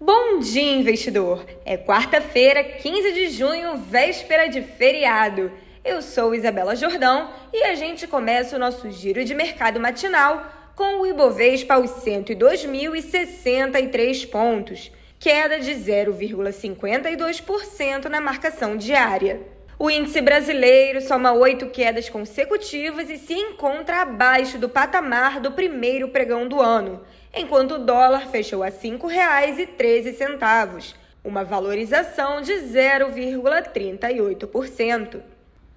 [0.00, 1.44] Bom dia, investidor!
[1.64, 5.50] É quarta-feira, 15 de junho, véspera de feriado.
[5.84, 11.00] Eu sou Isabela Jordão e a gente começa o nosso giro de mercado matinal com
[11.00, 19.57] o Ibovespa aos 102.063 pontos, queda de 0,52% na marcação diária.
[19.80, 26.08] O índice brasileiro soma oito quedas consecutivas e se encontra abaixo do patamar do primeiro
[26.08, 27.00] pregão do ano,
[27.32, 35.20] enquanto o dólar fechou a R$ 5,13, uma valorização de 0,38%.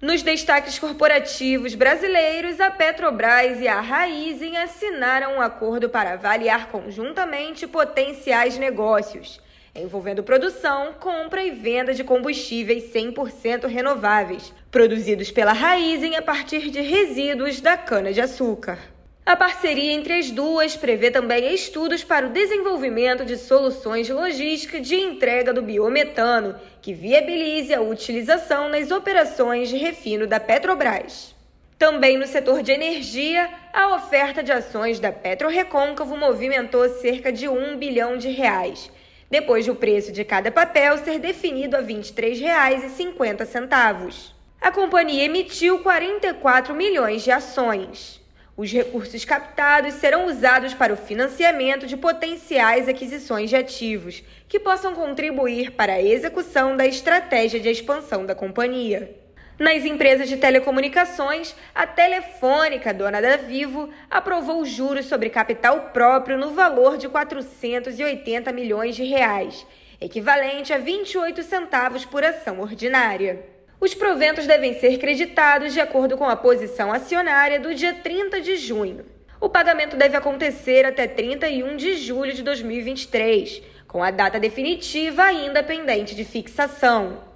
[0.00, 7.68] Nos destaques corporativos brasileiros, a Petrobras e a Raizen assinaram um acordo para avaliar conjuntamente
[7.68, 9.40] potenciais negócios
[9.74, 16.80] envolvendo produção, compra e venda de combustíveis 100% renováveis, produzidos pela Raizen a partir de
[16.80, 18.78] resíduos da cana-de-açúcar.
[19.24, 24.80] A parceria entre as duas prevê também estudos para o desenvolvimento de soluções de logística
[24.80, 31.34] de entrega do biometano, que viabilize a utilização nas operações de refino da Petrobras.
[31.78, 37.76] Também no setor de energia, a oferta de ações da Petrorecôncavo movimentou cerca de 1
[37.78, 38.90] bilhão de reais
[39.32, 44.30] depois do preço de cada papel ser definido a R$ 23,50.
[44.60, 48.20] A companhia emitiu 44 milhões de ações.
[48.54, 54.94] Os recursos captados serão usados para o financiamento de potenciais aquisições de ativos que possam
[54.94, 59.21] contribuir para a execução da estratégia de expansão da companhia.
[59.62, 66.50] Nas empresas de telecomunicações, a Telefônica, dona da Vivo, aprovou juros sobre capital próprio no
[66.50, 69.64] valor de 480 milhões de reais,
[70.00, 73.38] equivalente a 28 centavos por ação ordinária.
[73.78, 78.56] Os proventos devem ser creditados de acordo com a posição acionária do dia 30 de
[78.56, 79.06] junho.
[79.40, 85.62] O pagamento deve acontecer até 31 de julho de 2023, com a data definitiva ainda
[85.62, 87.30] pendente de fixação.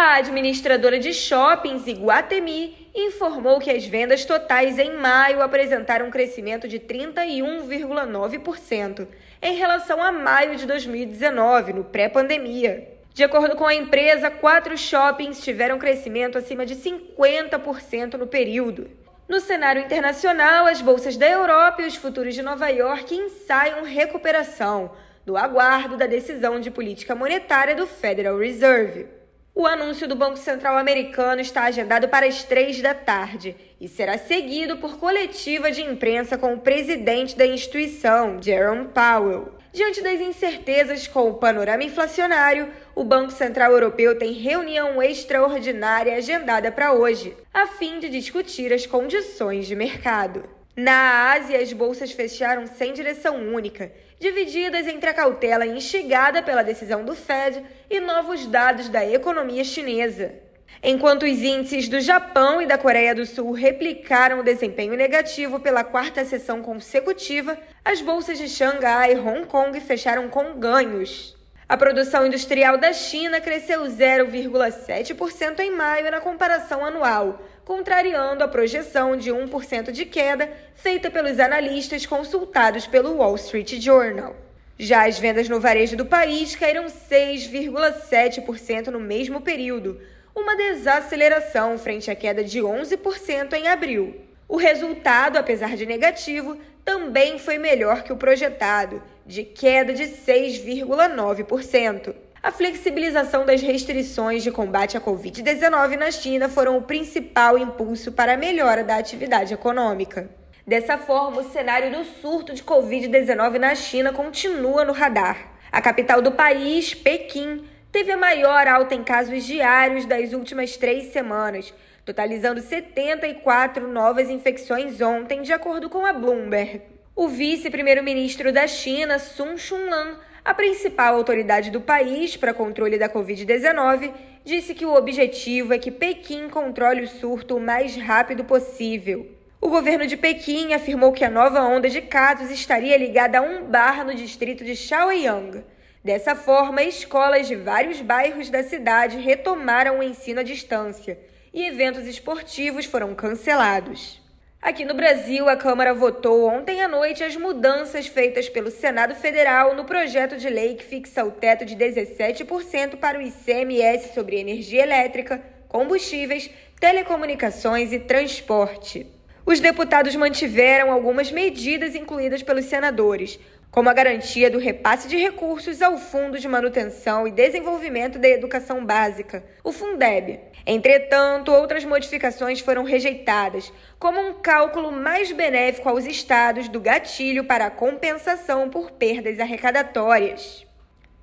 [0.00, 6.68] A administradora de shoppings Iguatemi informou que as vendas totais em maio apresentaram um crescimento
[6.68, 9.08] de 31,9%
[9.42, 12.96] em relação a maio de 2019, no pré-pandemia.
[13.12, 18.88] De acordo com a empresa, quatro shoppings tiveram crescimento acima de 50% no período.
[19.28, 24.92] No cenário internacional, as bolsas da Europa e os futuros de Nova York ensaiam recuperação,
[25.26, 29.18] no aguardo da decisão de política monetária do Federal Reserve.
[29.58, 34.16] O anúncio do Banco Central americano está agendado para as três da tarde e será
[34.16, 39.58] seguido por coletiva de imprensa com o presidente da instituição, Jerome Powell.
[39.72, 46.70] Diante das incertezas com o panorama inflacionário, o Banco Central Europeu tem reunião extraordinária agendada
[46.70, 50.57] para hoje, a fim de discutir as condições de mercado.
[50.80, 53.90] Na Ásia, as bolsas fecharam sem direção única,
[54.20, 60.36] divididas entre a cautela instigada pela decisão do Fed e novos dados da economia chinesa.
[60.80, 65.82] Enquanto os índices do Japão e da Coreia do Sul replicaram o desempenho negativo pela
[65.82, 71.36] quarta sessão consecutiva, as bolsas de Xangai e Hong Kong fecharam com ganhos.
[71.68, 79.14] A produção industrial da China cresceu 0,7% em maio na comparação anual, contrariando a projeção
[79.14, 84.34] de 1% de queda feita pelos analistas consultados pelo Wall Street Journal.
[84.78, 90.00] Já as vendas no varejo do país caíram 6,7% no mesmo período,
[90.34, 94.18] uma desaceleração frente à queda de 11% em abril.
[94.48, 102.14] O resultado, apesar de negativo, também foi melhor que o projetado, de queda de 6,9%.
[102.40, 108.34] A flexibilização das restrições de combate à Covid-19 na China foram o principal impulso para
[108.34, 110.30] a melhora da atividade econômica.
[110.64, 115.52] Dessa forma, o cenário do surto de Covid-19 na China continua no radar.
[115.72, 121.12] A capital do país, Pequim, teve a maior alta em casos diários das últimas três
[121.12, 121.74] semanas,
[122.04, 126.82] totalizando 74 novas infecções ontem, de acordo com a Bloomberg.
[127.16, 134.10] O vice-primeiro-ministro da China, Sun Chunlan, a principal autoridade do país para controle da Covid-19,
[134.42, 139.30] disse que o objetivo é que Pequim controle o surto o mais rápido possível.
[139.60, 143.64] O governo de Pequim afirmou que a nova onda de casos estaria ligada a um
[143.64, 145.62] bar no distrito de Shaoyang.
[146.02, 151.18] Dessa forma, escolas de vários bairros da cidade retomaram o ensino à distância
[151.52, 154.18] e eventos esportivos foram cancelados.
[154.60, 159.74] Aqui no Brasil, a Câmara votou ontem à noite as mudanças feitas pelo Senado Federal
[159.76, 164.82] no projeto de lei que fixa o teto de 17% para o ICMS sobre energia
[164.82, 166.50] elétrica, combustíveis,
[166.80, 169.06] telecomunicações e transporte.
[169.46, 173.38] Os deputados mantiveram algumas medidas incluídas pelos senadores,
[173.70, 178.84] como a garantia do repasse de recursos ao Fundo de Manutenção e Desenvolvimento da Educação
[178.84, 180.40] Básica, o Fundeb.
[180.66, 187.66] Entretanto, outras modificações foram rejeitadas, como um cálculo mais benéfico aos estados do gatilho para
[187.66, 190.66] a compensação por perdas arrecadatórias.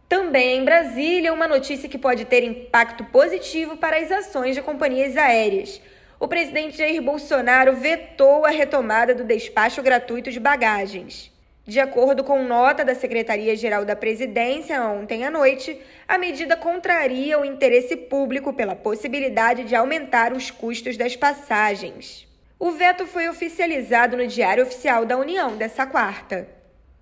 [0.07, 5.17] Também em Brasília, uma notícia que pode ter impacto positivo para as ações de companhias
[5.17, 5.81] aéreas.
[6.19, 11.34] O presidente Jair Bolsonaro vetou a retomada do despacho gratuito de bagagens.
[11.67, 15.75] De acordo com nota da Secretaria-Geral da Presidência, ontem à noite,
[16.07, 22.27] a medida contraria o interesse público pela possibilidade de aumentar os custos das passagens.
[22.59, 26.47] O veto foi oficializado no Diário Oficial da União dessa quarta.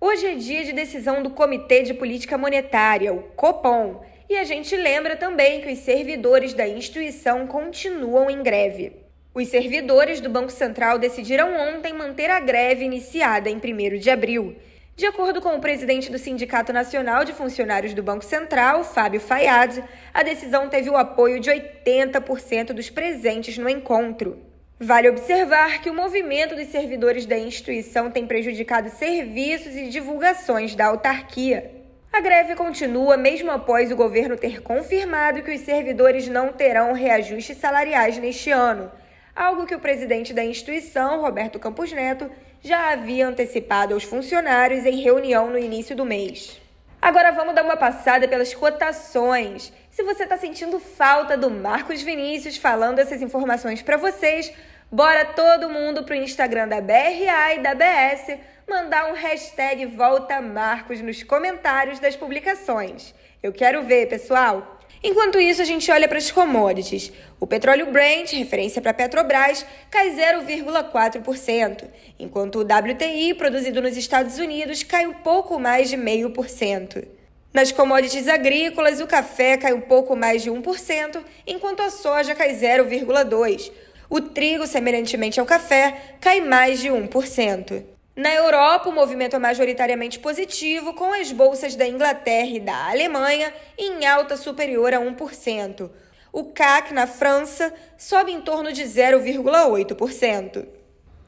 [0.00, 4.00] Hoje é dia de decisão do Comitê de Política Monetária, o COPOM,
[4.30, 9.03] e a gente lembra também que os servidores da instituição continuam em greve.
[9.34, 14.54] Os servidores do Banco Central decidiram ontem manter a greve iniciada em 1 de abril.
[14.94, 19.82] De acordo com o presidente do Sindicato Nacional de Funcionários do Banco Central, Fábio Fayad,
[20.14, 24.38] a decisão teve o apoio de 80% dos presentes no encontro.
[24.78, 30.86] Vale observar que o movimento dos servidores da instituição tem prejudicado serviços e divulgações da
[30.86, 31.72] autarquia.
[32.12, 37.56] A greve continua mesmo após o governo ter confirmado que os servidores não terão reajustes
[37.56, 38.92] salariais neste ano
[39.34, 42.30] algo que o presidente da instituição, Roberto Campos Neto,
[42.62, 46.60] já havia antecipado aos funcionários em reunião no início do mês.
[47.00, 49.72] Agora vamos dar uma passada pelas cotações.
[49.90, 54.50] Se você está sentindo falta do Marcos Vinícius falando essas informações para vocês,
[54.90, 61.00] bora todo mundo pro Instagram da BRA e da BS mandar um hashtag Volta Marcos
[61.02, 63.14] nos comentários das publicações.
[63.42, 64.73] Eu quero ver, pessoal.
[65.06, 67.12] Enquanto isso, a gente olha para as commodities.
[67.38, 71.84] O petróleo Brent, referência para Petrobras, cai 0,4%,
[72.18, 77.06] enquanto o WTI, produzido nos Estados Unidos, cai um pouco mais de 0,5%.
[77.52, 82.54] Nas commodities agrícolas, o café cai um pouco mais de 1%, enquanto a soja cai
[82.54, 83.70] 0,2%.
[84.08, 87.93] O trigo, semelhantemente ao café, cai mais de 1%.
[88.16, 93.52] Na Europa, o movimento é majoritariamente positivo, com as bolsas da Inglaterra e da Alemanha
[93.76, 95.90] em alta superior a 1%.
[96.32, 100.64] O CAC na França sobe em torno de 0,8%.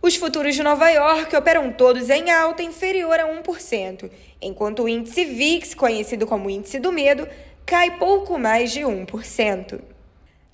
[0.01, 4.09] Os futuros de Nova York operam todos em alta inferior a 1%,
[4.41, 7.27] enquanto o índice VIX, conhecido como índice do medo,
[7.65, 9.96] cai pouco mais de 1%.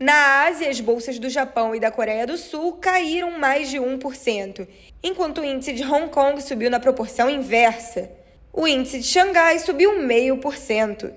[0.02, 4.66] Na Ásia, as bolsas do Japão e da Coreia do Sul caíram mais de 1%,
[5.00, 8.10] enquanto o índice de Hong Kong subiu na proporção inversa.
[8.52, 11.12] O índice de Xangai subiu 0,5%.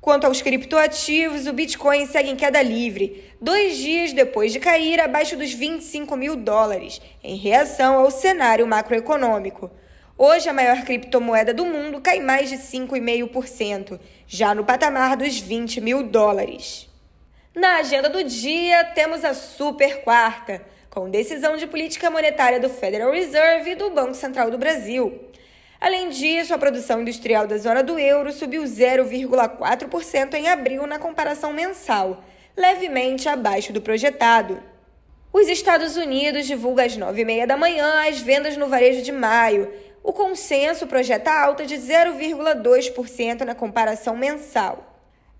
[0.00, 5.36] Quanto aos criptoativos, o Bitcoin segue em queda livre, dois dias depois de cair abaixo
[5.36, 9.70] dos 25 mil dólares, em reação ao cenário macroeconômico.
[10.16, 15.82] Hoje, a maior criptomoeda do mundo cai mais de 5,5%, já no patamar dos 20
[15.82, 16.88] mil dólares.
[17.54, 20.60] Na agenda do dia, temos a super quarta,
[20.90, 25.20] com decisão de política monetária do Federal Reserve e do Banco Central do Brasil.
[25.80, 31.52] Além disso, a produção industrial da zona do euro subiu 0,4% em abril na comparação
[31.52, 32.24] mensal,
[32.56, 34.60] levemente abaixo do projetado.
[35.32, 39.72] Os Estados Unidos divulgam às 9h30 da manhã as vendas no varejo de maio.
[40.02, 44.93] O consenso projeta alta de 0,2% na comparação mensal.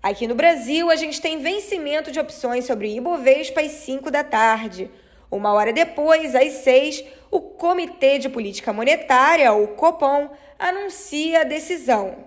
[0.05, 4.87] Aqui no Brasil, a gente tem vencimento de opções sobre Ibovespa às 5 da tarde.
[5.31, 12.17] Uma hora depois, às 6, o Comitê de Política Monetária, o COPOM, anuncia a decisão.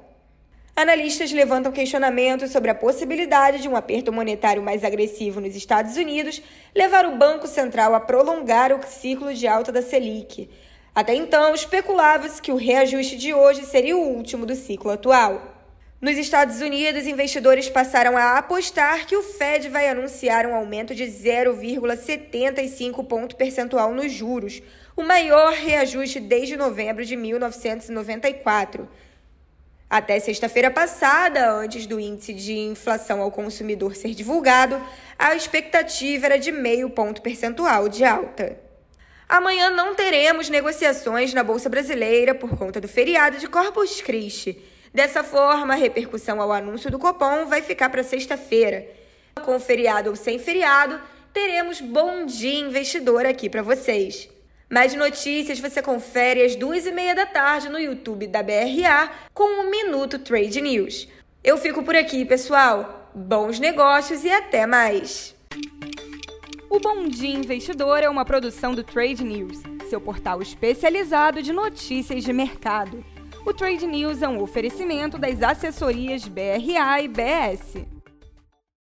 [0.75, 6.43] Analistas levantam questionamentos sobre a possibilidade de um aperto monetário mais agressivo nos Estados Unidos
[6.75, 10.51] levar o Banco Central a prolongar o ciclo de alta da Selic.
[10.93, 15.58] Até então, especulava-se que o reajuste de hoje seria o último do ciclo atual.
[16.01, 21.03] Nos Estados Unidos, investidores passaram a apostar que o Fed vai anunciar um aumento de
[21.03, 24.63] 0,75 ponto percentual nos juros,
[24.97, 28.89] o maior reajuste desde novembro de 1994.
[29.91, 34.81] Até sexta-feira passada, antes do índice de inflação ao consumidor ser divulgado,
[35.19, 38.57] a expectativa era de meio ponto percentual de alta.
[39.29, 44.78] Amanhã não teremos negociações na Bolsa Brasileira por conta do feriado de Corpus Christi.
[44.99, 48.85] Dessa forma, a repercussão ao anúncio do Copom vai ficar para sexta-feira.
[49.45, 51.01] Com feriado ou sem feriado,
[51.33, 54.29] teremos Bom Dia Investidor aqui para vocês.
[54.69, 59.63] Mais notícias você confere às duas e meia da tarde no YouTube da BRA com
[59.63, 61.07] o Minuto Trade News.
[61.45, 63.09] Eu fico por aqui, pessoal.
[63.15, 65.33] Bons negócios e até mais!
[66.69, 72.25] O Bom Dia Investidor é uma produção do Trade News, seu portal especializado de notícias
[72.25, 73.05] de mercado.
[73.49, 77.98] O Trade News é um oferecimento das assessorias BRA e BS.